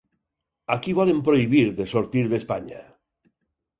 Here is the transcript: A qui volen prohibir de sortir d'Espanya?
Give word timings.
A 0.75 0.77
qui 0.85 0.95
volen 1.01 1.21
prohibir 1.29 1.63
de 1.81 1.87
sortir 1.93 2.25
d'Espanya? 2.33 2.81